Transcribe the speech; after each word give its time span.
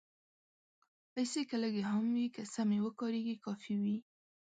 پېسې 1.13 1.41
که 1.49 1.55
لږې 1.63 1.83
هم 1.91 2.03
وي، 2.15 2.27
که 2.35 2.43
سمې 2.55 2.77
وکارېږي، 2.85 3.35
کافي 3.45 3.75
وي. 3.83 3.97